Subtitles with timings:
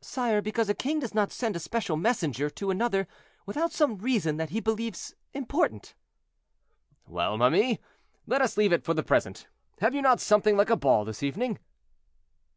[0.00, 3.08] "Sire, because a king does not send a special messenger to another
[3.46, 5.96] without some reason that he believes important."
[7.04, 7.80] "Well ma mie,
[8.28, 9.48] let us leave it for the present;
[9.80, 11.58] have you not something like a ball this evening?"